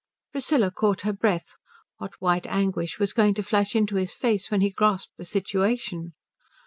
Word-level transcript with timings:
Priscilla 0.31 0.71
caught 0.71 1.01
her 1.01 1.13
breath: 1.13 1.53
what 1.97 2.19
white 2.19 2.47
anguish 2.47 2.97
was 2.97 3.13
going 3.13 3.35
to 3.35 3.43
flash 3.43 3.75
into 3.75 3.97
his 3.97 4.15
face 4.15 4.49
when 4.49 4.61
he 4.61 4.71
grasped 4.71 5.15
the 5.17 5.23
situation? 5.25 6.13